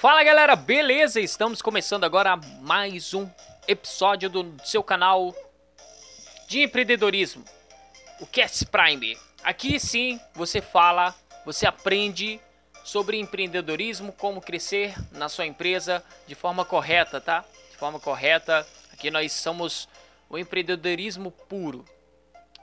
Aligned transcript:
Fala 0.00 0.24
galera, 0.24 0.56
beleza? 0.56 1.20
Estamos 1.20 1.60
começando 1.60 2.04
agora 2.04 2.34
mais 2.62 3.12
um 3.12 3.28
episódio 3.68 4.30
do 4.30 4.56
seu 4.64 4.82
canal 4.82 5.34
de 6.48 6.62
empreendedorismo, 6.62 7.44
o 8.18 8.26
Cast 8.26 8.64
Prime. 8.64 9.14
Aqui 9.44 9.78
sim 9.78 10.18
você 10.34 10.62
fala, 10.62 11.14
você 11.44 11.66
aprende 11.66 12.40
sobre 12.82 13.18
empreendedorismo, 13.18 14.10
como 14.10 14.40
crescer 14.40 14.94
na 15.12 15.28
sua 15.28 15.44
empresa 15.44 16.02
de 16.26 16.34
forma 16.34 16.64
correta, 16.64 17.20
tá? 17.20 17.44
De 17.70 17.76
forma 17.76 18.00
correta. 18.00 18.66
Aqui 18.94 19.10
nós 19.10 19.34
somos 19.34 19.86
o 20.30 20.38
empreendedorismo 20.38 21.30
puro, 21.30 21.84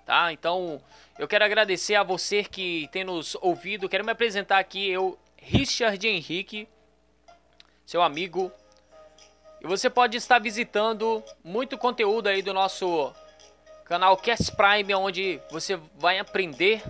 tá? 0.08 0.34
Então 0.34 0.82
eu 1.20 1.28
quero 1.28 1.46
agradecer 1.46 1.94
a 1.94 2.02
você 2.02 2.44
que 2.44 2.90
tem 2.92 3.04
nos 3.04 3.36
ouvido. 3.42 3.88
Quero 3.88 4.04
me 4.04 4.12
apresentar 4.12 4.58
aqui, 4.58 4.90
eu, 4.90 5.20
Richard 5.40 6.08
Henrique 6.08 6.68
seu 7.88 8.02
amigo. 8.02 8.52
E 9.62 9.66
você 9.66 9.90
pode 9.90 10.18
estar 10.18 10.40
visitando 10.40 11.24
muito 11.42 11.78
conteúdo 11.78 12.28
aí 12.28 12.42
do 12.42 12.54
nosso 12.54 13.14
canal 13.86 14.18
Cast 14.18 14.52
Prime, 14.58 14.94
onde 14.94 15.40
você 15.50 15.78
vai 15.96 16.20
aprender. 16.20 16.84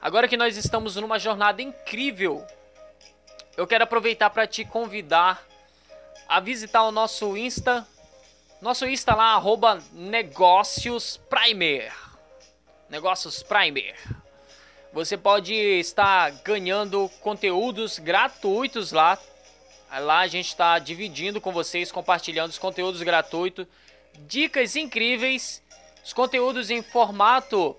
Agora 0.00 0.26
que 0.26 0.36
nós 0.36 0.56
estamos 0.56 0.96
numa 0.96 1.20
jornada 1.20 1.62
incrível, 1.62 2.44
eu 3.56 3.64
quero 3.64 3.84
aproveitar 3.84 4.28
para 4.30 4.44
te 4.44 4.64
convidar 4.64 5.40
a 6.28 6.40
visitar 6.40 6.82
o 6.82 6.90
nosso 6.90 7.36
Insta. 7.36 7.86
Nosso 8.60 8.86
Insta 8.86 9.14
lá, 9.14 9.34
arroba 9.34 9.80
Negócios 9.92 11.16
Primer. 11.30 11.94
Negócios 12.90 13.40
Primer. 13.44 13.94
Você 14.92 15.16
pode 15.16 15.54
estar 15.54 16.32
ganhando 16.42 17.08
conteúdos 17.20 18.00
gratuitos 18.00 18.90
lá 18.90 19.16
Lá 19.90 20.20
a 20.20 20.26
gente 20.26 20.48
está 20.48 20.78
dividindo 20.78 21.40
com 21.40 21.52
vocês, 21.52 21.90
compartilhando 21.90 22.50
os 22.50 22.58
conteúdos 22.58 23.02
gratuitos, 23.02 23.66
dicas 24.26 24.76
incríveis, 24.76 25.62
os 26.04 26.12
conteúdos 26.12 26.70
em 26.70 26.82
formato 26.82 27.76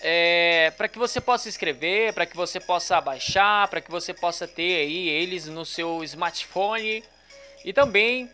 é, 0.00 0.72
para 0.76 0.88
que 0.88 0.98
você 0.98 1.20
possa 1.20 1.48
escrever, 1.48 2.12
para 2.12 2.26
que 2.26 2.36
você 2.36 2.60
possa 2.60 3.00
baixar, 3.00 3.68
para 3.68 3.80
que 3.80 3.90
você 3.90 4.12
possa 4.12 4.46
ter 4.46 4.76
aí 4.82 5.08
eles 5.08 5.46
no 5.46 5.64
seu 5.64 6.04
smartphone 6.04 7.02
e 7.64 7.72
também 7.72 8.30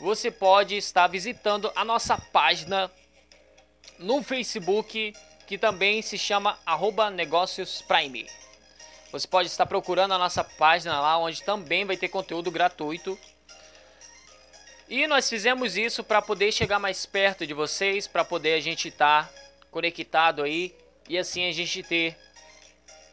você 0.00 0.30
pode 0.30 0.76
estar 0.76 1.06
visitando 1.06 1.70
a 1.74 1.84
nossa 1.84 2.16
página 2.16 2.90
no 3.98 4.22
Facebook 4.22 5.12
que 5.46 5.58
também 5.58 6.00
se 6.02 6.16
chama 6.16 6.58
arroba 6.64 7.10
Negócios 7.10 7.82
Prime. 7.82 8.26
Você 9.12 9.28
pode 9.28 9.48
estar 9.48 9.66
procurando 9.66 10.14
a 10.14 10.18
nossa 10.18 10.42
página 10.42 10.98
lá, 10.98 11.18
onde 11.18 11.42
também 11.42 11.84
vai 11.84 11.98
ter 11.98 12.08
conteúdo 12.08 12.50
gratuito. 12.50 13.18
E 14.88 15.06
nós 15.06 15.28
fizemos 15.28 15.76
isso 15.76 16.02
para 16.02 16.22
poder 16.22 16.50
chegar 16.50 16.78
mais 16.78 17.04
perto 17.04 17.46
de 17.46 17.52
vocês, 17.52 18.06
para 18.06 18.24
poder 18.24 18.54
a 18.54 18.60
gente 18.60 18.88
estar 18.88 19.26
tá 19.26 19.34
conectado 19.70 20.42
aí 20.42 20.74
e 21.06 21.18
assim 21.18 21.46
a 21.46 21.52
gente 21.52 21.82
ter 21.82 22.16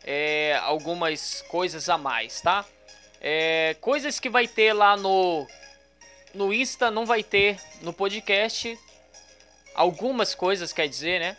é, 0.05 0.57
algumas 0.63 1.41
coisas 1.49 1.89
a 1.89 1.97
mais, 1.97 2.39
tá? 2.39 2.65
É, 3.19 3.75
coisas 3.81 4.21
que 4.21 4.29
vai 4.29 4.47
ter 4.47 4.71
lá 4.71 4.95
no 4.95 5.45
no 6.33 6.53
Insta 6.53 6.89
não 6.89 7.05
vai 7.05 7.23
ter 7.23 7.59
no 7.81 7.91
podcast. 7.91 8.79
Algumas 9.75 10.33
coisas 10.33 10.71
quer 10.71 10.87
dizer, 10.87 11.19
né? 11.19 11.37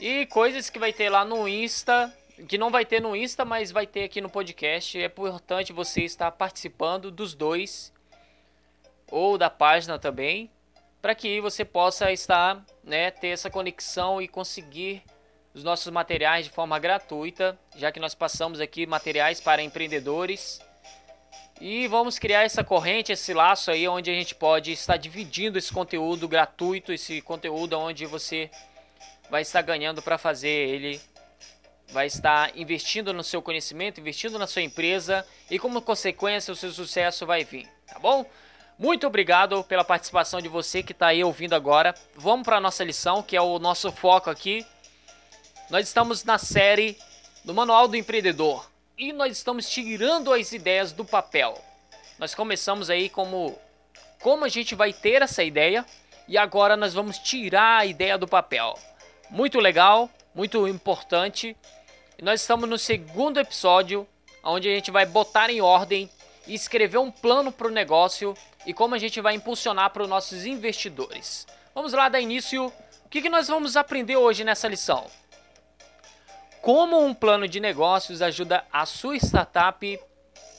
E 0.00 0.26
coisas 0.26 0.68
que 0.68 0.78
vai 0.80 0.92
ter 0.92 1.08
lá 1.08 1.24
no 1.24 1.46
Insta 1.46 2.12
que 2.48 2.58
não 2.58 2.70
vai 2.70 2.84
ter 2.84 3.00
no 3.00 3.14
Insta, 3.14 3.44
mas 3.44 3.70
vai 3.70 3.86
ter 3.86 4.04
aqui 4.04 4.20
no 4.20 4.30
podcast. 4.30 5.00
É 5.00 5.06
importante 5.06 5.72
você 5.72 6.02
estar 6.02 6.30
participando 6.32 7.10
dos 7.10 7.34
dois 7.34 7.92
ou 9.10 9.36
da 9.36 9.50
página 9.50 9.98
também, 9.98 10.50
para 11.00 11.14
que 11.14 11.40
você 11.40 11.64
possa 11.64 12.10
estar, 12.10 12.64
né, 12.82 13.10
ter 13.10 13.28
essa 13.28 13.50
conexão 13.50 14.22
e 14.22 14.26
conseguir 14.26 15.02
os 15.52 15.62
nossos 15.62 15.92
materiais 15.92 16.46
de 16.46 16.50
forma 16.50 16.78
gratuita, 16.78 17.58
já 17.76 17.92
que 17.92 18.00
nós 18.00 18.14
passamos 18.14 18.60
aqui 18.60 18.86
materiais 18.86 19.38
para 19.38 19.62
empreendedores. 19.62 20.60
E 21.60 21.86
vamos 21.88 22.18
criar 22.18 22.42
essa 22.42 22.64
corrente, 22.64 23.12
esse 23.12 23.34
laço 23.34 23.70
aí 23.70 23.86
onde 23.86 24.10
a 24.10 24.14
gente 24.14 24.34
pode 24.34 24.72
estar 24.72 24.96
dividindo 24.96 25.58
esse 25.58 25.72
conteúdo 25.72 26.26
gratuito, 26.26 26.92
esse 26.92 27.20
conteúdo 27.20 27.78
onde 27.78 28.06
você 28.06 28.50
vai 29.30 29.42
estar 29.42 29.60
ganhando 29.60 30.00
para 30.00 30.16
fazer 30.16 30.48
ele 30.48 31.00
vai 31.92 32.06
estar 32.06 32.56
investindo 32.56 33.12
no 33.12 33.22
seu 33.22 33.42
conhecimento, 33.42 34.00
investindo 34.00 34.38
na 34.38 34.46
sua 34.46 34.62
empresa 34.62 35.26
e 35.50 35.58
como 35.58 35.82
consequência 35.82 36.50
o 36.50 36.56
seu 36.56 36.72
sucesso 36.72 37.26
vai 37.26 37.44
vir, 37.44 37.68
tá 37.86 37.98
bom? 37.98 38.24
Muito 38.78 39.06
obrigado 39.06 39.62
pela 39.64 39.84
participação 39.84 40.40
de 40.40 40.48
você 40.48 40.82
que 40.82 40.92
está 40.92 41.08
aí 41.08 41.22
ouvindo 41.22 41.54
agora. 41.54 41.94
Vamos 42.16 42.44
para 42.44 42.56
a 42.56 42.60
nossa 42.60 42.82
lição, 42.82 43.22
que 43.22 43.36
é 43.36 43.40
o 43.40 43.58
nosso 43.58 43.92
foco 43.92 44.30
aqui. 44.30 44.66
Nós 45.70 45.86
estamos 45.86 46.24
na 46.24 46.38
série 46.38 46.96
do 47.44 47.54
Manual 47.54 47.86
do 47.86 47.96
Empreendedor 47.96 48.68
e 48.96 49.12
nós 49.12 49.36
estamos 49.36 49.68
tirando 49.68 50.32
as 50.32 50.52
ideias 50.52 50.92
do 50.92 51.04
papel. 51.04 51.62
Nós 52.18 52.34
começamos 52.34 52.88
aí 52.88 53.08
como 53.08 53.56
como 54.20 54.44
a 54.44 54.48
gente 54.48 54.74
vai 54.74 54.92
ter 54.92 55.20
essa 55.20 55.42
ideia 55.42 55.84
e 56.28 56.38
agora 56.38 56.76
nós 56.76 56.94
vamos 56.94 57.18
tirar 57.18 57.80
a 57.80 57.86
ideia 57.86 58.16
do 58.16 58.26
papel. 58.26 58.78
Muito 59.28 59.58
legal, 59.58 60.08
muito 60.34 60.66
importante 60.66 61.56
nós 62.22 62.40
estamos 62.40 62.68
no 62.68 62.78
segundo 62.78 63.40
episódio, 63.40 64.06
onde 64.44 64.68
a 64.68 64.74
gente 64.76 64.92
vai 64.92 65.04
botar 65.04 65.50
em 65.50 65.60
ordem 65.60 66.08
e 66.46 66.54
escrever 66.54 66.98
um 66.98 67.10
plano 67.10 67.50
para 67.50 67.66
o 67.66 67.70
negócio 67.70 68.32
e 68.64 68.72
como 68.72 68.94
a 68.94 68.98
gente 68.98 69.20
vai 69.20 69.34
impulsionar 69.34 69.90
para 69.90 70.04
os 70.04 70.08
nossos 70.08 70.46
investidores. 70.46 71.48
Vamos 71.74 71.92
lá 71.92 72.08
dar 72.08 72.20
início. 72.20 72.72
O 73.04 73.08
que, 73.08 73.22
que 73.22 73.28
nós 73.28 73.48
vamos 73.48 73.76
aprender 73.76 74.16
hoje 74.16 74.44
nessa 74.44 74.68
lição? 74.68 75.10
Como 76.60 77.04
um 77.04 77.12
plano 77.12 77.48
de 77.48 77.58
negócios 77.58 78.22
ajuda 78.22 78.64
a 78.72 78.86
sua 78.86 79.16
startup 79.16 80.00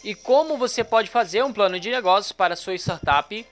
e 0.04 0.16
como 0.16 0.58
você 0.58 0.84
pode 0.84 1.10
fazer 1.10 1.46
um 1.46 1.54
plano 1.54 1.80
de 1.80 1.90
negócios 1.90 2.34
para 2.34 2.56
a 2.56 2.58
sua 2.58 2.76
startup 2.76 3.48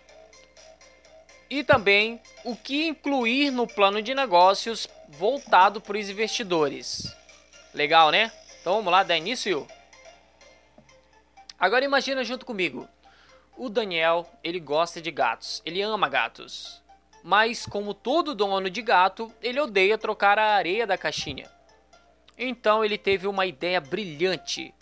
e 1.50 1.63
também 1.63 2.19
o 2.44 2.57
que 2.57 2.89
incluir 2.89 3.51
no 3.51 3.66
plano 3.66 4.01
de 4.01 4.13
negócios 4.13 4.85
voltado 5.07 5.79
para 5.79 5.97
os 5.97 6.09
investidores. 6.09 7.20
Legal, 7.73 8.11
né? 8.11 8.31
Então 8.59 8.75
vamos 8.75 8.91
lá, 8.91 9.03
dar 9.03 9.17
início. 9.17 9.67
Agora 11.59 11.85
imagina 11.85 12.23
junto 12.23 12.45
comigo. 12.45 12.87
O 13.55 13.69
Daniel, 13.69 14.27
ele 14.43 14.59
gosta 14.59 15.01
de 15.01 15.11
gatos, 15.11 15.61
ele 15.65 15.81
ama 15.81 16.09
gatos. 16.09 16.81
Mas 17.23 17.65
como 17.65 17.93
todo 17.93 18.33
dono 18.33 18.69
de 18.69 18.81
gato, 18.81 19.31
ele 19.41 19.59
odeia 19.59 19.97
trocar 19.97 20.39
a 20.39 20.55
areia 20.55 20.87
da 20.87 20.97
caixinha. 20.97 21.49
Então 22.37 22.83
ele 22.83 22.97
teve 22.97 23.27
uma 23.27 23.45
ideia 23.45 23.79
brilhante. 23.79 24.73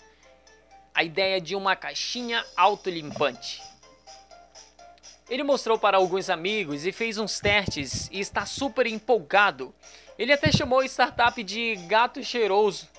A 0.94 1.04
ideia 1.04 1.42
de 1.42 1.56
uma 1.56 1.76
caixinha 1.76 2.46
autolimpante. 2.56 3.62
Ele 5.30 5.44
mostrou 5.44 5.78
para 5.78 5.98
alguns 5.98 6.30
amigos 6.30 6.86
e 6.86 6.92
fez 6.92 7.18
uns 7.18 7.40
testes 7.40 8.10
e 8.12 8.20
está 8.20 8.46
super 8.46 8.88
empolgado. 8.88 9.76
Ele 10.20 10.34
até 10.34 10.52
chamou 10.52 10.82
a 10.82 10.86
startup 10.86 11.42
de 11.42 11.78
Gato 11.88 12.22
Cheiroso. 12.22 12.90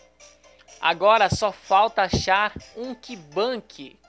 Agora 0.81 1.29
só 1.29 1.53
falta 1.53 2.01
achar 2.01 2.55
um 2.75 2.95
que 2.95 3.15
banque. 3.15 4.01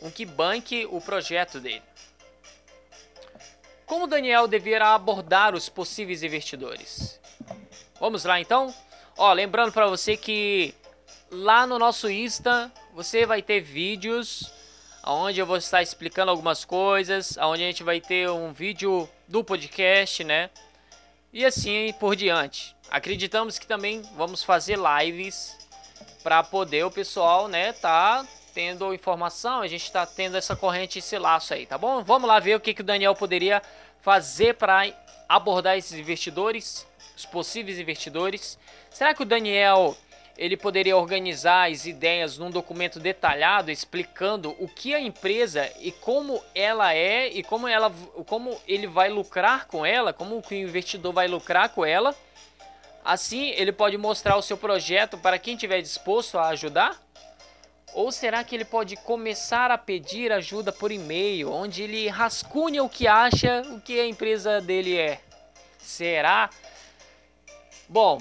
Um 0.00 0.10
que 0.10 0.24
banque 0.24 0.88
o 0.90 1.02
projeto 1.02 1.60
dele. 1.60 1.82
Como 3.84 4.06
Daniel 4.06 4.48
deverá 4.48 4.94
abordar 4.94 5.54
os 5.54 5.68
possíveis 5.68 6.22
investidores? 6.22 7.20
Vamos 8.00 8.24
lá 8.24 8.40
então? 8.40 8.74
Ó, 9.14 9.30
lembrando 9.34 9.70
para 9.70 9.86
você 9.86 10.16
que 10.16 10.74
lá 11.30 11.66
no 11.66 11.78
nosso 11.78 12.10
Insta 12.10 12.72
você 12.94 13.26
vai 13.26 13.42
ter 13.42 13.60
vídeos 13.60 14.50
onde 15.04 15.40
eu 15.40 15.46
vou 15.46 15.58
estar 15.58 15.82
explicando 15.82 16.30
algumas 16.30 16.64
coisas, 16.64 17.36
onde 17.36 17.62
a 17.62 17.66
gente 17.66 17.82
vai 17.82 18.00
ter 18.00 18.30
um 18.30 18.50
vídeo 18.50 19.06
do 19.28 19.44
podcast, 19.44 20.24
né? 20.24 20.48
E 21.36 21.44
assim 21.44 21.92
por 22.00 22.16
diante. 22.16 22.74
Acreditamos 22.90 23.58
que 23.58 23.66
também 23.66 24.00
vamos 24.16 24.42
fazer 24.42 24.78
lives 24.78 25.54
para 26.22 26.42
poder 26.42 26.82
o 26.86 26.90
pessoal, 26.90 27.46
né, 27.46 27.74
tá 27.74 28.26
tendo 28.54 28.94
informação, 28.94 29.60
a 29.60 29.66
gente 29.66 29.82
está 29.82 30.06
tendo 30.06 30.38
essa 30.38 30.56
corrente, 30.56 30.98
esse 30.98 31.18
laço 31.18 31.52
aí, 31.52 31.66
tá 31.66 31.76
bom? 31.76 32.02
Vamos 32.02 32.26
lá 32.26 32.40
ver 32.40 32.56
o 32.56 32.60
que, 32.60 32.72
que 32.72 32.80
o 32.80 32.84
Daniel 32.84 33.14
poderia 33.14 33.60
fazer 34.00 34.54
para 34.54 34.90
abordar 35.28 35.76
esses 35.76 35.98
investidores, 35.98 36.86
os 37.14 37.26
possíveis 37.26 37.78
investidores. 37.78 38.58
Será 38.88 39.12
que 39.12 39.20
o 39.20 39.26
Daniel 39.26 39.94
ele 40.36 40.56
poderia 40.56 40.96
organizar 40.96 41.70
as 41.70 41.86
ideias 41.86 42.36
num 42.36 42.50
documento 42.50 43.00
detalhado 43.00 43.70
explicando 43.70 44.54
o 44.58 44.68
que 44.68 44.94
a 44.94 45.00
empresa 45.00 45.70
e 45.80 45.90
como 45.90 46.42
ela 46.54 46.94
é 46.94 47.28
e 47.28 47.42
como 47.42 47.66
ela 47.66 47.90
como 48.26 48.60
ele 48.68 48.86
vai 48.86 49.08
lucrar 49.08 49.66
com 49.66 49.84
ela, 49.84 50.12
como 50.12 50.36
o 50.36 50.54
investidor 50.54 51.12
vai 51.12 51.26
lucrar 51.26 51.70
com 51.70 51.84
ela. 51.84 52.14
Assim, 53.04 53.50
ele 53.50 53.72
pode 53.72 53.96
mostrar 53.96 54.36
o 54.36 54.42
seu 54.42 54.56
projeto 54.56 55.16
para 55.16 55.38
quem 55.38 55.54
estiver 55.54 55.80
disposto 55.80 56.38
a 56.38 56.48
ajudar. 56.48 57.00
Ou 57.94 58.12
será 58.12 58.44
que 58.44 58.54
ele 58.54 58.64
pode 58.64 58.96
começar 58.96 59.70
a 59.70 59.78
pedir 59.78 60.30
ajuda 60.30 60.70
por 60.70 60.92
e-mail, 60.92 61.50
onde 61.50 61.82
ele 61.84 62.08
rascunha 62.08 62.82
o 62.84 62.90
que 62.90 63.06
acha 63.06 63.62
o 63.70 63.80
que 63.80 63.98
a 63.98 64.06
empresa 64.06 64.60
dele 64.60 64.98
é? 64.98 65.20
Será? 65.78 66.50
Bom, 67.88 68.20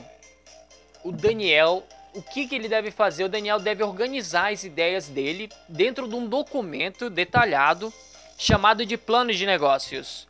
o 1.04 1.12
Daniel, 1.12 1.84
o 2.16 2.22
que, 2.22 2.48
que 2.48 2.56
ele 2.56 2.70
deve 2.70 2.92
fazer? 2.92 3.26
O 3.26 3.30
Daniel 3.30 3.60
deve 3.60 3.84
organizar 3.84 4.52
as 4.52 4.64
ideias 4.64 5.10
dele 5.10 5.50
dentro 5.68 6.08
de 6.08 6.16
um 6.16 6.26
documento 6.28 7.10
detalhado 7.10 7.94
chamado 8.38 8.86
de 8.86 8.98
plano 8.98 9.34
de 9.34 9.46
negócios. 9.46 10.28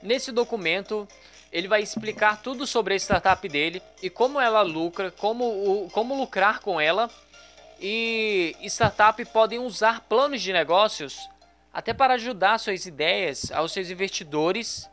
Nesse 0.00 0.30
documento, 0.30 1.08
ele 1.50 1.66
vai 1.66 1.82
explicar 1.82 2.40
tudo 2.40 2.66
sobre 2.66 2.94
a 2.94 2.96
startup 2.96 3.48
dele 3.48 3.82
e 4.02 4.08
como 4.08 4.40
ela 4.40 4.62
lucra, 4.62 5.10
como, 5.10 5.88
como 5.92 6.16
lucrar 6.16 6.60
com 6.60 6.80
ela. 6.80 7.10
E 7.80 8.56
startup 8.62 9.22
podem 9.26 9.58
usar 9.58 10.00
planos 10.02 10.40
de 10.40 10.52
negócios 10.52 11.28
até 11.72 11.92
para 11.92 12.14
ajudar 12.14 12.58
suas 12.58 12.86
ideias 12.86 13.50
aos 13.50 13.72
seus 13.72 13.90
investidores 13.90 14.88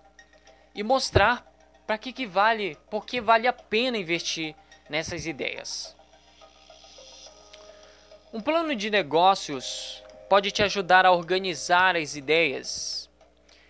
e 0.74 0.82
mostrar 0.82 1.46
para 1.86 1.98
que, 1.98 2.12
que 2.12 2.26
vale, 2.26 2.78
por 2.90 3.06
que 3.06 3.22
vale 3.22 3.48
a 3.48 3.54
pena 3.54 3.98
investir 3.98 4.56
nessas 4.92 5.26
ideias. 5.26 5.96
Um 8.32 8.40
plano 8.40 8.76
de 8.76 8.90
negócios 8.90 10.04
pode 10.30 10.52
te 10.52 10.62
ajudar 10.62 11.06
a 11.06 11.12
organizar 11.12 11.96
as 11.96 12.16
ideias, 12.16 13.10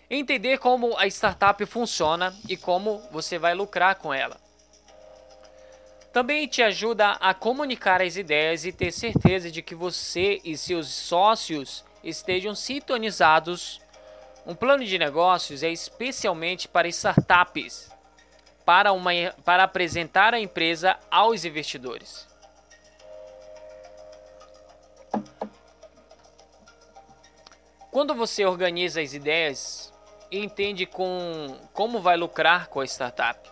entender 0.09 0.57
como 0.57 0.97
a 0.97 1.07
startup 1.07 1.65
funciona 1.65 2.35
e 2.49 2.57
como 2.57 2.99
você 3.11 3.37
vai 3.37 3.53
lucrar 3.53 3.95
com 3.95 4.13
ela. 4.13 4.37
Também 6.11 6.47
te 6.47 6.61
ajuda 6.61 7.11
a 7.11 7.33
comunicar 7.33 8.01
as 8.01 8.17
ideias 8.17 8.65
e 8.65 8.71
ter 8.73 8.91
certeza 8.91 9.49
de 9.49 9.61
que 9.61 9.73
você 9.73 10.41
e 10.43 10.57
seus 10.57 10.89
sócios 10.89 11.85
estejam 12.03 12.53
sintonizados 12.53 13.79
um 14.45 14.55
plano 14.55 14.83
de 14.83 14.97
negócios 14.97 15.61
é 15.61 15.69
especialmente 15.69 16.67
para 16.67 16.87
startups, 16.87 17.91
para, 18.65 18.91
uma, 18.91 19.11
para 19.43 19.63
apresentar 19.63 20.33
a 20.33 20.39
empresa 20.39 20.97
aos 21.09 21.45
investidores. 21.45 22.27
Quando 27.91 28.15
você 28.15 28.45
organiza 28.45 29.01
as 29.01 29.13
ideias 29.13 29.93
e 30.31 30.39
entende 30.39 30.85
com, 30.85 31.59
como 31.73 31.99
vai 31.99 32.15
lucrar 32.15 32.67
com 32.67 32.79
a 32.79 32.85
startup, 32.85 33.49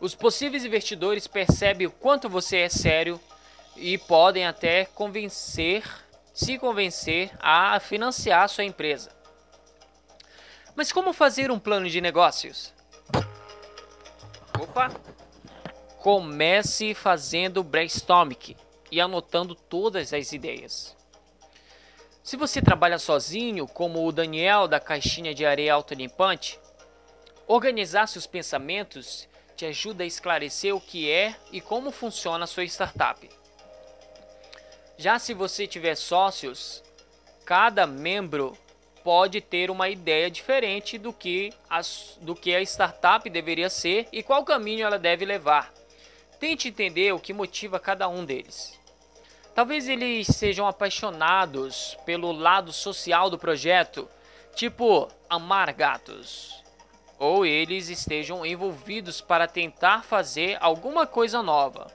os 0.00 0.16
possíveis 0.16 0.64
investidores 0.64 1.28
percebem 1.28 1.86
o 1.86 1.90
quanto 1.92 2.28
você 2.28 2.58
é 2.58 2.68
sério 2.68 3.20
e 3.76 3.96
podem 3.96 4.44
até 4.44 4.86
convencer, 4.86 5.84
se 6.34 6.58
convencer 6.58 7.30
a 7.38 7.78
financiar 7.78 8.48
sua 8.48 8.64
empresa. 8.64 9.12
Mas 10.74 10.90
como 10.90 11.12
fazer 11.12 11.52
um 11.52 11.58
plano 11.60 11.88
de 11.88 12.00
negócios? 12.00 12.74
Opa! 14.72 14.90
Comece 15.98 16.94
fazendo 16.94 17.62
brainstorming 17.62 18.56
e 18.90 19.02
anotando 19.02 19.54
todas 19.54 20.14
as 20.14 20.32
ideias. 20.32 20.96
Se 22.22 22.38
você 22.38 22.62
trabalha 22.62 22.98
sozinho, 22.98 23.66
como 23.66 24.06
o 24.06 24.10
Daniel 24.10 24.66
da 24.66 24.80
caixinha 24.80 25.34
de 25.34 25.44
areia 25.44 25.74
autolimpante, 25.74 26.58
organizar 27.46 28.08
seus 28.08 28.26
pensamentos 28.26 29.28
te 29.54 29.66
ajuda 29.66 30.04
a 30.04 30.06
esclarecer 30.06 30.74
o 30.74 30.80
que 30.80 31.10
é 31.10 31.36
e 31.52 31.60
como 31.60 31.92
funciona 31.92 32.44
a 32.44 32.46
sua 32.46 32.64
startup. 32.64 33.28
Já 34.96 35.18
se 35.18 35.34
você 35.34 35.66
tiver 35.66 35.96
sócios, 35.96 36.82
cada 37.44 37.86
membro 37.86 38.56
pode 39.02 39.40
ter 39.40 39.70
uma 39.70 39.88
ideia 39.88 40.30
diferente 40.30 40.98
do 40.98 41.12
que, 41.12 41.52
as, 41.68 42.18
do 42.20 42.34
que 42.34 42.54
a 42.54 42.62
startup 42.62 43.28
deveria 43.28 43.68
ser 43.68 44.08
e 44.12 44.22
qual 44.22 44.44
caminho 44.44 44.86
ela 44.86 44.98
deve 44.98 45.24
levar. 45.24 45.72
Tente 46.38 46.68
entender 46.68 47.12
o 47.12 47.20
que 47.20 47.32
motiva 47.32 47.78
cada 47.78 48.08
um 48.08 48.24
deles. 48.24 48.78
Talvez 49.54 49.86
eles 49.86 50.28
sejam 50.28 50.66
apaixonados 50.66 51.96
pelo 52.06 52.32
lado 52.32 52.72
social 52.72 53.28
do 53.28 53.38
projeto, 53.38 54.08
tipo 54.54 55.08
amar 55.28 55.72
gatos. 55.72 56.62
Ou 57.18 57.44
eles 57.44 57.88
estejam 57.88 58.44
envolvidos 58.44 59.20
para 59.20 59.46
tentar 59.46 60.04
fazer 60.04 60.56
alguma 60.60 61.06
coisa 61.06 61.42
nova. 61.42 61.86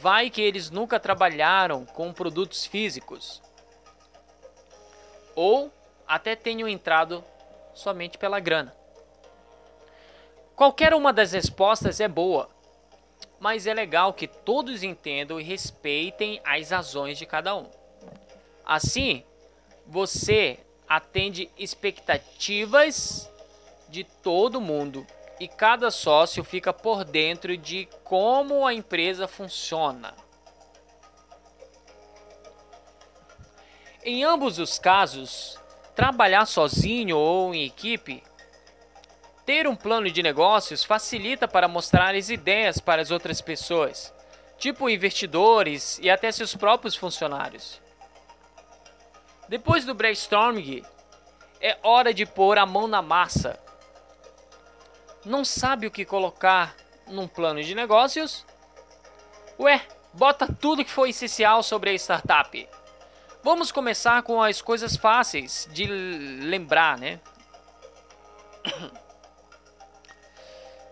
Vai 0.00 0.28
que 0.28 0.42
eles 0.42 0.70
nunca 0.70 1.00
trabalharam 1.00 1.86
com 1.86 2.12
produtos 2.12 2.66
físicos. 2.66 3.42
Ou 5.34 5.72
até 6.08 6.34
tenham 6.34 6.66
entrado 6.66 7.22
somente 7.74 8.16
pela 8.16 8.40
grana. 8.40 8.74
Qualquer 10.56 10.94
uma 10.94 11.12
das 11.12 11.32
respostas 11.32 12.00
é 12.00 12.08
boa, 12.08 12.48
mas 13.38 13.66
é 13.66 13.74
legal 13.74 14.12
que 14.14 14.26
todos 14.26 14.82
entendam 14.82 15.38
e 15.38 15.44
respeitem 15.44 16.40
as 16.42 16.70
razões 16.70 17.18
de 17.18 17.26
cada 17.26 17.54
um. 17.54 17.70
Assim, 18.64 19.22
você 19.86 20.58
atende 20.88 21.50
expectativas 21.56 23.30
de 23.88 24.02
todo 24.02 24.60
mundo 24.60 25.06
e 25.38 25.46
cada 25.46 25.90
sócio 25.90 26.42
fica 26.42 26.72
por 26.72 27.04
dentro 27.04 27.56
de 27.56 27.88
como 28.02 28.66
a 28.66 28.74
empresa 28.74 29.28
funciona. 29.28 30.14
Em 34.02 34.24
ambos 34.24 34.58
os 34.58 34.78
casos, 34.78 35.58
Trabalhar 35.98 36.46
sozinho 36.46 37.16
ou 37.16 37.52
em 37.52 37.64
equipe, 37.64 38.22
ter 39.44 39.66
um 39.66 39.74
plano 39.74 40.08
de 40.08 40.22
negócios 40.22 40.84
facilita 40.84 41.48
para 41.48 41.66
mostrar 41.66 42.14
as 42.14 42.30
ideias 42.30 42.78
para 42.78 43.02
as 43.02 43.10
outras 43.10 43.40
pessoas, 43.40 44.14
tipo 44.56 44.88
investidores 44.88 45.98
e 46.00 46.08
até 46.08 46.30
seus 46.30 46.54
próprios 46.54 46.94
funcionários. 46.94 47.82
Depois 49.48 49.84
do 49.84 49.92
brainstorming, 49.92 50.84
é 51.60 51.76
hora 51.82 52.14
de 52.14 52.24
pôr 52.24 52.58
a 52.58 52.64
mão 52.64 52.86
na 52.86 53.02
massa. 53.02 53.58
Não 55.24 55.44
sabe 55.44 55.88
o 55.88 55.90
que 55.90 56.04
colocar 56.04 56.76
num 57.08 57.26
plano 57.26 57.60
de 57.60 57.74
negócios? 57.74 58.46
Ué, 59.58 59.84
bota 60.14 60.46
tudo 60.46 60.84
que 60.84 60.92
foi 60.92 61.10
essencial 61.10 61.60
sobre 61.60 61.90
a 61.90 61.94
startup. 61.94 62.68
Vamos 63.42 63.70
começar 63.70 64.22
com 64.24 64.42
as 64.42 64.60
coisas 64.60 64.96
fáceis 64.96 65.68
de 65.70 65.86
lembrar, 65.86 66.98
né? 66.98 67.20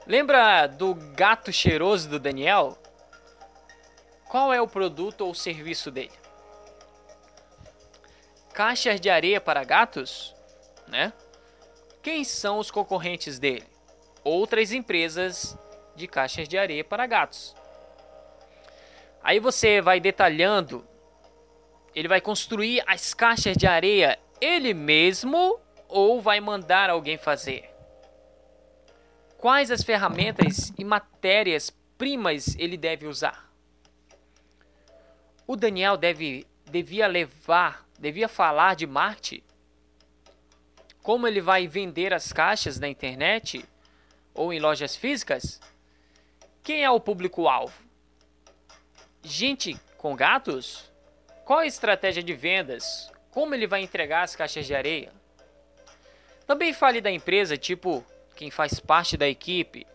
Lembra 0.07 0.69
do 0.69 0.95
gato 0.95 1.53
cheiroso 1.53 2.09
do 2.09 2.21
Daniel? 2.21 2.79
Qual 4.29 4.53
é 4.53 4.61
o 4.61 4.69
produto 4.69 5.23
ou 5.23 5.35
serviço 5.35 5.91
dele? 5.91 6.13
Caixas 8.55 9.01
de 9.01 9.11
areia 9.11 9.41
para 9.41 9.65
gatos? 9.65 10.33
Né? 10.87 11.13
Quem 12.01 12.23
são 12.23 12.61
os 12.61 12.71
concorrentes 12.71 13.41
dele? 13.41 13.67
Outras 14.23 14.71
empresas 14.71 15.59
de 15.97 16.07
caixas 16.07 16.49
de 16.49 16.57
areia 16.57 16.85
para 16.85 17.07
gatos. 17.07 17.57
Aí 19.21 19.41
você 19.41 19.81
vai 19.81 19.99
detalhando 19.99 20.86
ele 21.97 22.09
vai 22.09 22.21
construir 22.21 22.85
as 22.87 23.15
caixas 23.15 23.57
de 23.57 23.67
areia 23.67 24.19
ele 24.39 24.75
mesmo 24.75 25.59
ou 25.89 26.21
vai 26.21 26.41
mandar 26.41 26.91
alguém 26.91 27.17
fazer? 27.17 27.71
Quais 29.39 29.71
as 29.71 29.83
ferramentas 29.83 30.75
e 30.77 30.85
matérias 30.85 31.71
primas 31.97 32.55
ele 32.59 32.77
deve 32.77 33.07
usar? 33.07 33.51
O 35.47 35.57
Daniel 35.57 35.97
deve 35.97 36.47
devia 36.71 37.07
levar, 37.07 37.89
devia 37.99 38.29
falar 38.29 38.77
de 38.77 38.87
Marte? 38.87 39.43
Como 41.03 41.27
ele 41.27 41.41
vai 41.41 41.67
vender 41.67 42.13
as 42.13 42.31
caixas 42.31 42.79
na 42.79 42.89
internet 42.89 43.65
ou 44.35 44.53
em 44.53 44.61
lojas 44.61 44.95
físicas? 44.95 45.61
Quem 46.63 46.85
é 46.85 46.91
o 46.91 47.01
público-alvo? 47.01 47.81
Gente 49.23 49.81
com 49.97 50.15
gatos? 50.15 50.93
Qual 51.47 51.61
a 51.61 51.67
estratégia 51.67 52.25
de 52.25 52.35
vendas? 52.35 53.09
Como 53.31 53.55
ele 53.55 53.69
vai 53.69 53.81
entregar 53.81 54.25
as 54.25 54.35
caixas 54.35 54.67
de 54.67 54.75
areia? 54.75 55.13
Também 56.45 56.73
fale 56.73 57.01
da 57.01 57.09
empresa, 57.09 57.57
tipo 57.57 58.05
quem 58.35 58.51
faz 58.51 58.81
parte 58.81 59.17
da 59.17 59.29
equipe. 59.29 59.87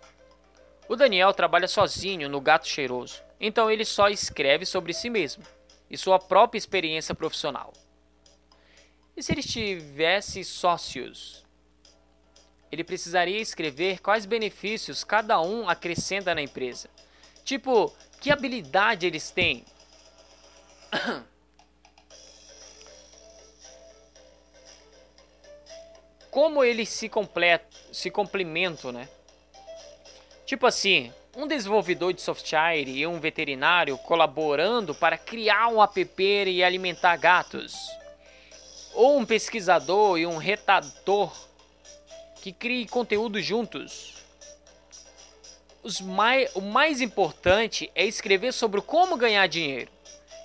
O 0.88 0.96
Daniel 0.96 1.34
trabalha 1.34 1.68
sozinho 1.68 2.30
no 2.30 2.40
Gato 2.40 2.70
Cheiroso, 2.70 3.22
então 3.38 3.70
ele 3.70 3.84
só 3.84 4.08
escreve 4.08 4.66
sobre 4.66 4.94
si 4.94 5.10
mesmo 5.10 5.44
e 5.90 5.98
sua 5.98 6.18
própria 6.18 6.58
experiência 6.58 7.14
profissional. 7.14 7.74
E 9.16 9.22
se 9.22 9.34
ele 9.34 9.44
tivesse 9.44 10.46
sócios? 10.46 11.46
Ele 12.72 12.86
precisaria 12.86 13.42
escrever 13.42 14.00
quais 14.00 14.26
benefícios 14.26 15.04
cada 15.04 15.42
um 15.42 15.68
acrescenta 15.68 16.34
na 16.34 16.42
empresa. 16.42 16.90
Tipo, 17.44 17.94
que 18.22 18.32
habilidade 18.32 19.06
eles 19.06 19.32
têm, 19.32 19.66
Como 26.32 26.64
eles 26.64 26.88
se 26.88 27.10
completam, 27.10 27.68
se 27.92 28.10
complementam, 28.10 28.94
né? 28.94 29.10
Tipo 30.46 30.66
assim, 30.66 31.12
um 31.36 31.46
desenvolvedor 31.46 32.14
de 32.14 32.22
software 32.22 32.88
e 32.88 33.06
um 33.06 33.20
veterinário 33.20 33.98
colaborando 33.98 34.96
para 34.96 35.18
criar 35.18 35.68
um 35.68 35.84
app 35.84 36.08
e 36.48 36.64
alimentar 36.64 37.18
gatos. 37.18 37.76
Ou 38.94 39.18
um 39.18 39.26
pesquisador 39.26 40.18
e 40.18 40.26
um 40.26 40.38
redator 40.38 41.32
que 42.42 42.54
crie 42.54 42.88
conteúdo 42.88 43.42
juntos. 43.42 44.16
Mais, 46.02 46.56
o 46.56 46.62
mais 46.62 47.02
importante 47.02 47.92
é 47.94 48.06
escrever 48.06 48.54
sobre 48.54 48.82
como 48.82 49.18
ganhar 49.18 49.48
dinheiro. 49.48 49.92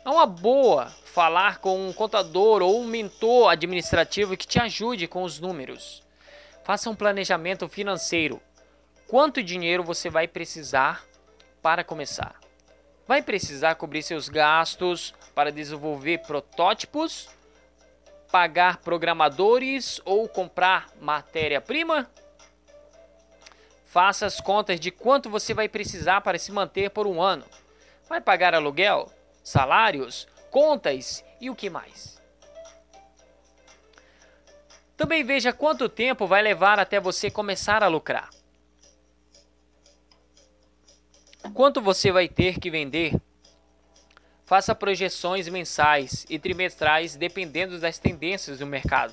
É 0.05 0.09
uma 0.09 0.27
boa 0.27 0.93
falar 1.17 1.61
com 1.61 1.89
um 1.89 1.95
contador 1.95 2.61
ou 2.61 2.79
um 2.79 2.85
mentor 2.85 3.51
administrativo 3.51 4.37
que 4.37 4.47
te 4.47 4.59
ajude 4.61 5.09
com 5.09 5.23
os 5.23 5.41
números. 5.41 6.03
Faça 6.63 6.91
um 6.91 6.95
planejamento 6.95 7.67
financeiro 7.71 8.39
quanto 9.09 9.43
dinheiro 9.43 9.83
você 9.83 10.11
vai 10.11 10.29
precisar 10.29 11.03
para 11.63 11.83
começar. 11.83 12.39
Vai 13.09 13.23
precisar 13.23 13.77
cobrir 13.77 14.03
seus 14.03 14.29
gastos 14.29 15.15
para 15.35 15.51
desenvolver 15.51 16.19
protótipos, 16.19 17.31
pagar 18.31 18.77
programadores 18.83 20.03
ou 20.05 20.29
comprar 20.29 20.87
matéria-prima? 21.01 22.11
Faça 23.87 24.27
as 24.27 24.39
contas 24.39 24.79
de 24.79 24.91
quanto 24.91 25.31
você 25.31 25.55
vai 25.55 25.67
precisar 25.67 26.21
para 26.21 26.39
se 26.39 26.53
manter 26.53 26.91
por 26.91 27.07
um 27.07 27.23
ano. 27.23 27.47
Vai 28.07 28.21
pagar 28.21 28.55
aluguel, 28.55 29.11
salários, 29.43 30.29
contas 30.51 31.25
e 31.41 31.51
o 31.51 31.55
que 31.55 31.69
mais? 31.69 32.21
Também 34.97 35.23
veja 35.23 35.53
quanto 35.53 35.89
tempo 35.89 36.27
vai 36.27 36.41
levar 36.43 36.79
até 36.79 36.99
você 36.99 37.31
começar 37.31 37.83
a 37.83 37.89
lucrar. 37.89 38.31
Quanto 41.53 41.81
você 41.81 42.11
vai 42.11 42.29
ter 42.29 42.59
que 42.59 42.71
vender? 42.71 43.15
Faça 44.47 44.75
projeções 44.75 45.49
mensais 45.49 46.25
e 46.31 46.39
trimestrais 46.39 47.17
dependendo 47.17 47.79
das 47.79 47.99
tendências 47.99 48.59
do 48.59 48.67
mercado. 48.67 49.13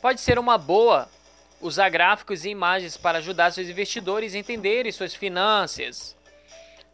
Pode 0.00 0.20
ser 0.20 0.38
uma 0.38 0.56
boa 0.56 1.08
usar 1.60 1.88
gráficos 1.88 2.44
e 2.44 2.50
imagens 2.50 2.96
para 2.96 3.18
ajudar 3.18 3.52
seus 3.52 3.68
investidores 3.68 4.34
a 4.34 4.38
entenderem 4.38 4.90
suas 4.92 5.14
finanças. 5.14 6.16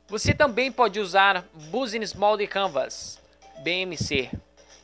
Você 0.06 0.34
também 0.34 0.70
pode 0.70 1.00
usar 1.00 1.46
Business 1.70 2.12
Model 2.12 2.46
Canvas, 2.46 3.18
BMC. 3.62 4.30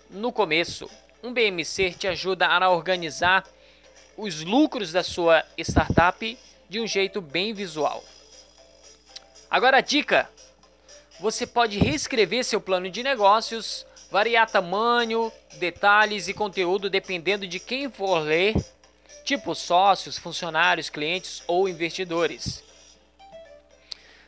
No 0.09 0.33
começo, 0.33 0.91
um 1.23 1.31
BMC 1.31 1.93
te 1.93 2.09
ajuda 2.09 2.47
a 2.47 2.71
organizar 2.71 3.47
os 4.17 4.43
lucros 4.43 4.93
da 4.93 5.03
sua 5.03 5.45
startup 5.59 6.39
de 6.71 6.81
um 6.81 6.87
jeito 6.87 7.21
bem 7.21 7.53
visual. 7.53 8.03
Agora 9.51 9.77
a 9.77 9.83
dica: 9.83 10.27
você 11.21 11.47
pode 11.47 11.79
reescrever 11.79 12.43
seu 12.43 12.61
plano 12.61 12.91
de 12.91 13.03
negócios, 13.03 13.85
variar 14.11 14.51
tamanho, 14.51 15.31
detalhes 15.59 16.29
e 16.29 16.35
conteúdo 16.35 16.89
dependendo 16.89 17.47
de 17.47 17.61
quem 17.61 17.91
for 17.91 18.21
ler, 18.21 18.57
tipo 19.23 19.55
sócios, 19.55 20.17
funcionários, 20.17 20.89
clientes 20.89 21.43
ou 21.47 21.69
investidores. 21.69 22.70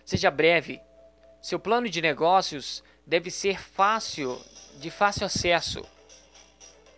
Seja 0.05 0.31
breve. 0.31 0.81
Seu 1.41 1.59
plano 1.59 1.89
de 1.89 2.01
negócios 2.01 2.83
deve 3.07 3.31
ser 3.31 3.61
fácil, 3.61 4.41
de 4.81 4.91
fácil 4.91 5.27
acesso. 5.27 5.85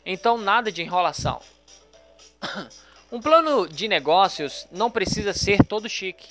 Então 0.04 0.36
nada 0.36 0.70
de 0.70 0.82
enrolação. 0.82 1.40
Um 3.12 3.20
plano 3.20 3.68
de 3.68 3.86
negócios 3.86 4.66
não 4.72 4.90
precisa 4.90 5.32
ser 5.32 5.62
todo 5.62 5.88
chique. 5.88 6.26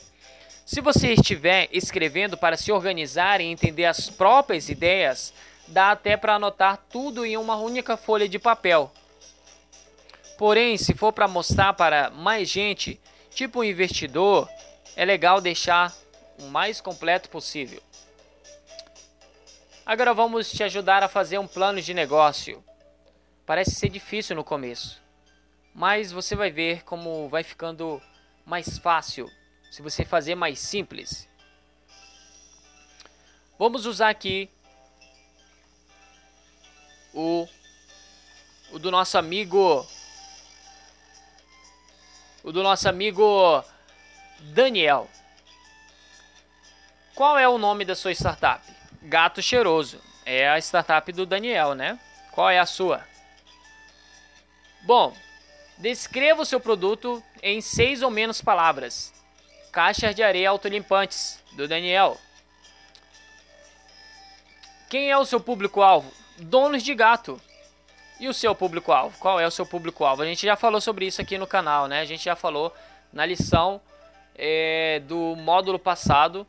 Se 0.65 0.81
você 0.81 1.13
estiver 1.13 1.69
escrevendo 1.71 2.37
para 2.37 2.57
se 2.57 2.73
organizar 2.73 3.39
e 3.39 3.45
entender 3.45 3.85
as 3.85 4.09
próprias 4.09 4.67
ideias, 4.67 5.33
dá 5.67 5.91
até 5.91 6.17
para 6.17 6.35
anotar 6.35 6.83
tudo 6.89 7.25
em 7.25 7.37
uma 7.37 7.55
única 7.55 7.95
folha 7.95 8.27
de 8.27 8.37
papel. 8.37 8.91
Porém, 10.37 10.77
se 10.77 10.93
for 10.93 11.13
para 11.13 11.27
mostrar 11.27 11.73
para 11.73 12.09
mais 12.09 12.49
gente, 12.49 12.99
tipo 13.29 13.59
um 13.59 13.63
investidor, 13.63 14.49
é 14.95 15.05
legal 15.05 15.39
deixar 15.39 15.93
o 16.39 16.43
mais 16.43 16.81
completo 16.81 17.29
possível. 17.29 17.81
Agora 19.85 20.13
vamos 20.13 20.51
te 20.51 20.63
ajudar 20.63 21.03
a 21.03 21.09
fazer 21.09 21.37
um 21.37 21.47
plano 21.47 21.81
de 21.81 21.93
negócio. 21.93 22.63
Parece 23.45 23.71
ser 23.71 23.89
difícil 23.89 24.35
no 24.35 24.43
começo, 24.43 25.01
mas 25.75 26.11
você 26.11 26.35
vai 26.35 26.49
ver 26.49 26.83
como 26.83 27.27
vai 27.27 27.43
ficando 27.43 28.01
mais 28.45 28.77
fácil 28.77 29.29
se 29.69 29.81
você 29.81 30.05
fazer 30.05 30.35
mais 30.35 30.59
simples. 30.59 31.27
Vamos 33.59 33.85
usar 33.85 34.09
aqui 34.09 34.49
o, 37.13 37.47
o 38.71 38.79
do 38.79 38.89
nosso 38.89 39.17
amigo 39.17 39.85
o 42.43 42.51
do 42.51 42.61
nosso 42.61 42.89
amigo 42.89 43.63
Daniel. 44.39 45.09
Qual 47.15 47.37
é 47.37 47.47
o 47.47 47.59
nome 47.59 47.85
da 47.85 47.95
sua 47.95 48.11
startup? 48.11 48.65
Gato 49.03 49.39
Cheiroso. 49.39 50.01
É 50.25 50.49
a 50.49 50.57
startup 50.57 51.11
do 51.11 51.27
Daniel, 51.27 51.75
né? 51.75 51.99
Qual 52.31 52.49
é 52.49 52.57
a 52.57 52.65
sua? 52.65 53.03
Bom, 54.81 55.15
descreva 55.77 56.41
o 56.41 56.45
seu 56.45 56.59
produto 56.59 57.23
em 57.43 57.61
seis 57.61 58.01
ou 58.01 58.09
menos 58.09 58.41
palavras. 58.41 59.13
Caixas 59.71 60.15
de 60.15 60.23
areia 60.23 60.49
autolimpantes, 60.49 61.39
do 61.51 61.67
Daniel. 61.67 62.17
Quem 64.89 65.11
é 65.11 65.17
o 65.17 65.25
seu 65.25 65.39
público-alvo? 65.39 66.11
Donos 66.39 66.81
de 66.81 66.95
gato. 66.95 67.39
E 68.19 68.27
o 68.27 68.33
seu 68.33 68.55
público-alvo? 68.55 69.17
Qual 69.19 69.39
é 69.39 69.45
o 69.45 69.51
seu 69.51 69.67
público-alvo? 69.67 70.23
A 70.23 70.25
gente 70.25 70.45
já 70.45 70.55
falou 70.55 70.81
sobre 70.81 71.05
isso 71.05 71.21
aqui 71.21 71.37
no 71.37 71.45
canal, 71.45 71.87
né? 71.87 71.99
A 71.99 72.05
gente 72.05 72.23
já 72.23 72.35
falou 72.35 72.73
na 73.11 73.23
lição 73.23 73.79
é, 74.35 74.99
do 75.05 75.35
módulo 75.35 75.77
passado, 75.77 76.47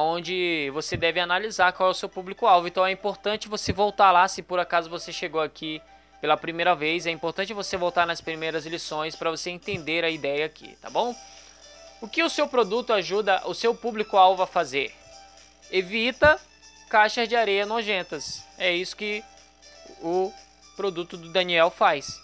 onde 0.00 0.70
você 0.72 0.96
deve 0.96 1.20
analisar 1.20 1.72
qual 1.72 1.88
é 1.88 1.92
o 1.92 1.94
seu 1.94 2.08
público-alvo. 2.08 2.68
Então 2.68 2.86
é 2.86 2.92
importante 2.92 3.48
você 3.48 3.72
voltar 3.72 4.10
lá, 4.10 4.26
se 4.28 4.42
por 4.42 4.58
acaso 4.58 4.88
você 4.88 5.12
chegou 5.12 5.40
aqui 5.40 5.82
pela 6.20 6.36
primeira 6.36 6.74
vez, 6.74 7.04
é 7.04 7.10
importante 7.10 7.52
você 7.52 7.76
voltar 7.76 8.06
nas 8.06 8.20
primeiras 8.20 8.64
lições 8.64 9.16
para 9.16 9.30
você 9.30 9.50
entender 9.50 10.04
a 10.04 10.08
ideia 10.08 10.46
aqui, 10.46 10.76
tá 10.80 10.88
bom? 10.88 11.14
O 12.00 12.08
que 12.08 12.22
o 12.22 12.30
seu 12.30 12.46
produto 12.46 12.92
ajuda 12.92 13.42
o 13.44 13.54
seu 13.54 13.74
público-alvo 13.74 14.42
a 14.42 14.46
fazer? 14.46 14.94
Evita 15.70 16.40
caixas 16.88 17.28
de 17.28 17.34
areia 17.34 17.66
nojentas. 17.66 18.44
É 18.56 18.72
isso 18.72 18.96
que 18.96 19.24
o 20.00 20.32
produto 20.76 21.16
do 21.16 21.30
Daniel 21.30 21.70
faz. 21.70 22.20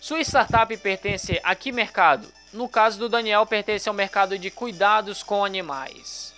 Sua 0.00 0.20
startup 0.20 0.76
pertence 0.78 1.40
a 1.42 1.54
que 1.54 1.72
mercado? 1.72 2.26
No 2.52 2.68
caso 2.68 2.98
do 2.98 3.08
Daniel, 3.08 3.46
pertence 3.46 3.88
ao 3.88 3.94
mercado 3.94 4.38
de 4.38 4.50
cuidados 4.50 5.22
com 5.22 5.44
animais. 5.44 6.34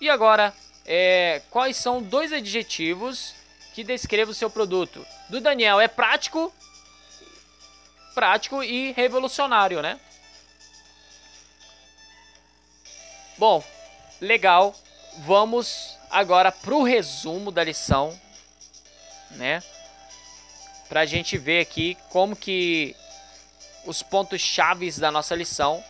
E 0.00 0.08
agora, 0.08 0.54
é, 0.86 1.42
quais 1.50 1.76
são 1.76 2.02
dois 2.02 2.32
adjetivos 2.32 3.34
que 3.74 3.84
descrevam 3.84 4.32
o 4.32 4.34
seu 4.34 4.48
produto? 4.48 5.06
Do 5.28 5.40
Daniel 5.40 5.78
é 5.78 5.86
prático, 5.86 6.52
prático 8.14 8.62
e 8.62 8.92
revolucionário, 8.92 9.82
né? 9.82 10.00
Bom, 13.36 13.62
legal. 14.20 14.74
Vamos 15.18 15.98
agora 16.10 16.50
para 16.50 16.74
o 16.74 16.82
resumo 16.82 17.50
da 17.50 17.64
lição, 17.64 18.18
né? 19.32 19.62
Para 20.88 21.00
a 21.00 21.06
gente 21.06 21.36
ver 21.36 21.60
aqui 21.60 21.96
como 22.08 22.34
que 22.34 22.96
os 23.84 24.02
pontos 24.02 24.40
chaves 24.40 24.98
da 24.98 25.10
nossa 25.10 25.34
lição. 25.34 25.82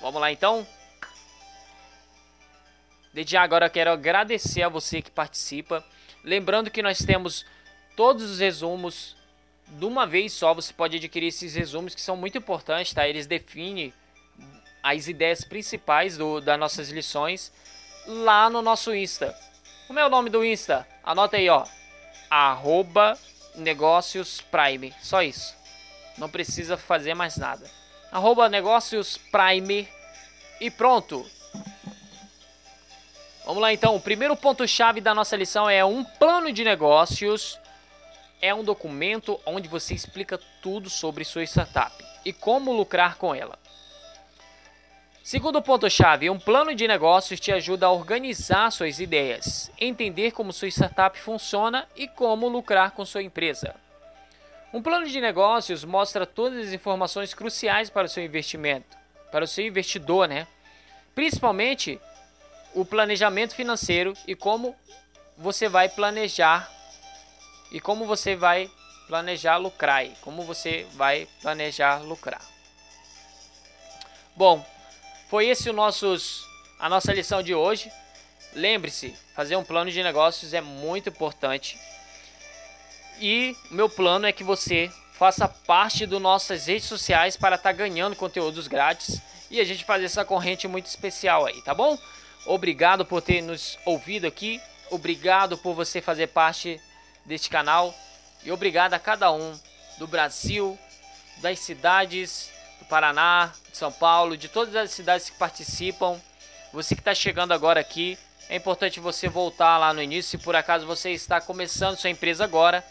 Vamos 0.00 0.20
lá 0.20 0.32
então. 0.32 0.66
Desde 3.12 3.36
agora 3.36 3.66
eu 3.66 3.70
quero 3.70 3.90
agradecer 3.90 4.62
a 4.62 4.68
você 4.68 5.02
que 5.02 5.10
participa. 5.10 5.84
Lembrando 6.22 6.70
que 6.70 6.82
nós 6.82 6.98
temos 6.98 7.44
todos 7.96 8.30
os 8.30 8.38
resumos 8.38 9.16
de 9.66 9.84
uma 9.84 10.06
vez 10.06 10.32
só. 10.32 10.54
Você 10.54 10.72
pode 10.72 10.96
adquirir 10.96 11.28
esses 11.28 11.54
resumos 11.54 11.94
que 11.94 12.00
são 12.00 12.16
muito 12.16 12.38
importantes, 12.38 12.94
tá? 12.94 13.08
Eles 13.08 13.26
definem 13.26 13.92
as 14.82 15.08
ideias 15.08 15.44
principais 15.44 16.16
do, 16.16 16.40
das 16.40 16.58
nossas 16.58 16.90
lições 16.90 17.52
lá 18.06 18.48
no 18.48 18.62
nosso 18.62 18.94
Insta. 18.94 19.36
Como 19.86 19.98
é 19.98 20.06
o 20.06 20.10
nome 20.10 20.30
do 20.30 20.44
Insta? 20.44 20.86
Anota 21.02 21.36
aí, 21.36 21.48
ó. 21.48 21.64
Arroba 22.30 23.18
Negócios 23.56 24.40
Prime. 24.40 24.94
Só 25.02 25.22
isso. 25.22 25.54
Não 26.16 26.28
precisa 26.28 26.76
fazer 26.76 27.14
mais 27.14 27.36
nada. 27.36 27.68
Arroba 28.12 28.48
Negócios 28.48 29.18
Prime. 29.18 29.88
E 30.60 30.70
pronto. 30.70 31.28
Vamos 33.50 33.62
lá 33.62 33.72
então, 33.72 33.96
o 33.96 34.00
primeiro 34.00 34.36
ponto-chave 34.36 35.00
da 35.00 35.12
nossa 35.12 35.36
lição 35.36 35.68
é 35.68 35.84
um 35.84 36.04
plano 36.04 36.52
de 36.52 36.62
negócios. 36.62 37.58
É 38.40 38.54
um 38.54 38.62
documento 38.62 39.40
onde 39.44 39.68
você 39.68 39.92
explica 39.92 40.38
tudo 40.62 40.88
sobre 40.88 41.24
sua 41.24 41.42
startup 41.42 41.92
e 42.24 42.32
como 42.32 42.72
lucrar 42.72 43.16
com 43.16 43.34
ela. 43.34 43.58
Segundo 45.24 45.60
ponto-chave, 45.60 46.30
um 46.30 46.38
plano 46.38 46.72
de 46.76 46.86
negócios 46.86 47.40
te 47.40 47.50
ajuda 47.50 47.86
a 47.86 47.90
organizar 47.90 48.70
suas 48.70 49.00
ideias, 49.00 49.68
entender 49.80 50.30
como 50.30 50.52
sua 50.52 50.68
startup 50.68 51.18
funciona 51.18 51.88
e 51.96 52.06
como 52.06 52.46
lucrar 52.46 52.92
com 52.92 53.04
sua 53.04 53.20
empresa. 53.20 53.74
Um 54.72 54.80
plano 54.80 55.06
de 55.06 55.20
negócios 55.20 55.84
mostra 55.84 56.24
todas 56.24 56.68
as 56.68 56.72
informações 56.72 57.34
cruciais 57.34 57.90
para 57.90 58.06
o 58.06 58.08
seu 58.08 58.22
investimento, 58.22 58.96
para 59.32 59.44
o 59.44 59.48
seu 59.48 59.66
investidor, 59.66 60.28
né? 60.28 60.46
Principalmente 61.16 62.00
o 62.74 62.84
planejamento 62.84 63.54
financeiro 63.54 64.14
e 64.26 64.34
como 64.34 64.76
você 65.36 65.68
vai 65.68 65.88
planejar 65.88 66.70
e 67.70 67.80
como 67.80 68.04
você 68.04 68.34
vai 68.34 68.70
planejar 69.06 69.56
lucrar, 69.56 70.04
e 70.04 70.10
como 70.20 70.42
você 70.42 70.86
vai 70.94 71.26
planejar 71.40 71.98
lucrar. 72.02 72.42
Bom, 74.36 74.64
foi 75.28 75.48
esse 75.48 75.68
o 75.68 75.72
nossos 75.72 76.48
a 76.78 76.88
nossa 76.88 77.12
lição 77.12 77.42
de 77.42 77.54
hoje. 77.54 77.90
Lembre-se, 78.54 79.14
fazer 79.34 79.54
um 79.56 79.64
plano 79.64 79.90
de 79.90 80.02
negócios 80.02 80.54
é 80.54 80.60
muito 80.60 81.08
importante. 81.08 81.78
E 83.20 83.54
meu 83.70 83.88
plano 83.88 84.26
é 84.26 84.32
que 84.32 84.42
você 84.42 84.90
faça 85.12 85.46
parte 85.46 86.06
das 86.06 86.20
nossas 86.20 86.66
redes 86.66 86.88
sociais 86.88 87.36
para 87.36 87.56
estar 87.56 87.70
tá 87.70 87.76
ganhando 87.76 88.16
conteúdos 88.16 88.66
grátis 88.66 89.20
e 89.50 89.60
a 89.60 89.64
gente 89.64 89.84
fazer 89.84 90.06
essa 90.06 90.24
corrente 90.24 90.66
muito 90.66 90.86
especial 90.86 91.44
aí, 91.44 91.60
tá 91.62 91.74
bom? 91.74 91.98
Obrigado 92.46 93.04
por 93.04 93.22
ter 93.22 93.42
nos 93.42 93.78
ouvido 93.84 94.26
aqui, 94.26 94.60
obrigado 94.90 95.58
por 95.58 95.74
você 95.74 96.00
fazer 96.00 96.28
parte 96.28 96.80
deste 97.24 97.48
canal 97.48 97.94
e 98.44 98.50
obrigado 98.50 98.94
a 98.94 98.98
cada 98.98 99.30
um 99.30 99.58
do 99.98 100.06
Brasil, 100.06 100.78
das 101.38 101.58
cidades 101.58 102.50
do 102.78 102.84
Paraná, 102.86 103.52
de 103.70 103.76
São 103.76 103.92
Paulo, 103.92 104.36
de 104.36 104.48
todas 104.48 104.74
as 104.74 104.90
cidades 104.90 105.28
que 105.28 105.38
participam. 105.38 106.18
Você 106.72 106.94
que 106.94 107.00
está 107.00 107.14
chegando 107.14 107.52
agora 107.52 107.80
aqui, 107.80 108.18
é 108.48 108.56
importante 108.56 109.00
você 109.00 109.28
voltar 109.28 109.76
lá 109.78 109.92
no 109.92 110.02
início, 110.02 110.38
se 110.38 110.44
por 110.44 110.56
acaso 110.56 110.86
você 110.86 111.10
está 111.10 111.40
começando 111.40 111.96
sua 111.96 112.10
empresa 112.10 112.44
agora 112.44 112.84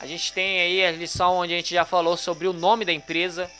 a 0.00 0.06
gente 0.06 0.32
tem 0.32 0.60
aí 0.60 0.86
a 0.86 0.92
lição 0.92 1.38
onde 1.38 1.52
a 1.52 1.56
gente 1.56 1.74
já 1.74 1.84
falou 1.84 2.16
sobre 2.16 2.46
o 2.46 2.52
nome 2.52 2.84
da 2.84 2.92
empresa, 2.92 3.50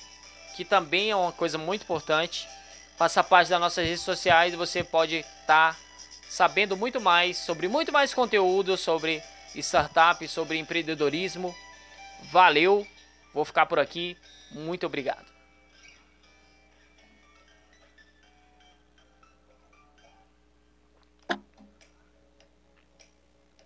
que 0.56 0.64
também 0.64 1.10
é 1.10 1.16
uma 1.16 1.32
coisa 1.32 1.58
muito 1.58 1.82
importante. 1.82 2.48
Faça 2.98 3.22
parte 3.22 3.48
das 3.48 3.60
nossas 3.60 3.86
redes 3.86 4.02
sociais 4.02 4.54
você 4.54 4.82
pode 4.82 5.18
estar 5.18 5.74
tá 5.74 5.76
sabendo 6.28 6.76
muito 6.76 7.00
mais 7.00 7.38
sobre 7.38 7.68
muito 7.68 7.92
mais 7.92 8.12
conteúdo 8.12 8.76
sobre 8.76 9.22
startup, 9.54 10.26
sobre 10.26 10.58
empreendedorismo. 10.58 11.54
Valeu, 12.24 12.84
vou 13.32 13.44
ficar 13.44 13.66
por 13.66 13.78
aqui. 13.78 14.16
Muito 14.50 14.84
obrigado. 14.84 15.37